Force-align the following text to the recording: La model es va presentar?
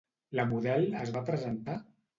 La 0.39 0.45
model 0.53 0.89
es 1.05 1.15
va 1.19 1.25
presentar? 1.31 1.81